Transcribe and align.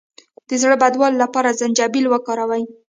د 0.47 0.49
زړه 0.61 0.75
بدوالي 0.83 1.17
لپاره 1.23 1.55
زنجبیل 1.59 2.05
وکاروئ 2.09 2.63